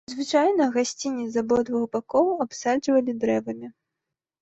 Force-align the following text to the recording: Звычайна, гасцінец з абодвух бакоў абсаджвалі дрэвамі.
Звычайна, 0.11 0.63
гасцінец 0.77 1.27
з 1.35 1.43
абодвух 1.45 1.85
бакоў 1.99 2.35
абсаджвалі 2.49 3.19
дрэвамі. 3.25 3.75